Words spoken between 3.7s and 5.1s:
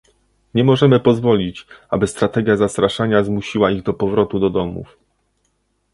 ich do powrotu do domów